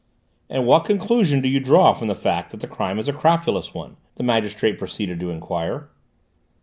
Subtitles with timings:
[0.49, 3.75] "And what conclusion do you draw from the fact that the crime is a crapulous
[3.75, 5.89] one?" the magistrate proceeded to enquire.